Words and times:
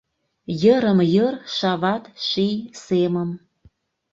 Йырым-йыр 0.61 1.33
шават 1.55 2.03
ший 2.27 2.55
семым. 2.83 3.29